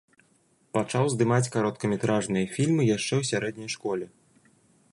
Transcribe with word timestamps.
Пачаў 0.77 1.05
здымаць 1.13 1.51
кароткаметражныя 1.55 2.45
фільмы 2.55 2.83
яшчэ 2.95 3.15
ў 3.21 3.33
сярэдняй 3.33 3.69
школе. 3.75 4.05